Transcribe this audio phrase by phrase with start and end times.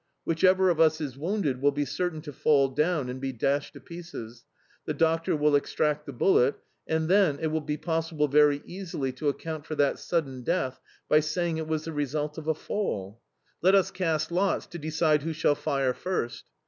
[0.23, 3.79] Whichever of us is wounded will be certain to fall down and be dashed to
[3.79, 4.45] pieces;
[4.85, 6.55] the doctor will extract the bullet,
[6.87, 11.19] and, then, it will be possible very easily to account for that sudden death by
[11.19, 13.21] saying it was the result of a fall.
[13.61, 16.45] Let us cast lots to decide who shall fire first.